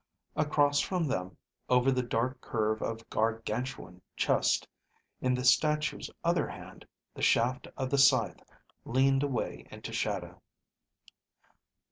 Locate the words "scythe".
7.99-8.41